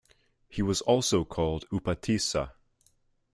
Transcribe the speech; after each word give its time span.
He 0.49 0.63
was 0.63 0.81
also 0.81 1.23
called 1.23 1.65
Upatissa. 1.71 2.53